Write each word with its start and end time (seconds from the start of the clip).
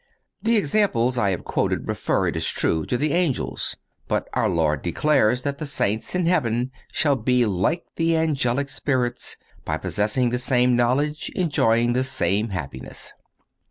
The 0.41 0.57
examples 0.57 1.15
I 1.19 1.29
have 1.29 1.43
quoted 1.43 1.87
refer, 1.87 2.25
it 2.25 2.35
is 2.35 2.49
true, 2.49 2.87
to 2.87 2.97
the 2.97 3.13
angels. 3.13 3.77
But 4.07 4.27
our 4.33 4.49
Lord 4.49 4.81
declares 4.81 5.43
that 5.43 5.59
the 5.59 5.67
saints 5.67 6.15
in 6.15 6.25
heaven 6.25 6.71
shall 6.91 7.15
be 7.15 7.45
like 7.45 7.85
the 7.97 8.17
angelic 8.17 8.69
spirits, 8.69 9.37
by 9.63 9.77
possessing 9.77 10.31
the 10.31 10.39
same 10.39 10.75
knowledge, 10.75 11.29
enjoying 11.35 11.93
the 11.93 12.03
same 12.03 12.49
happiness. 12.49 13.13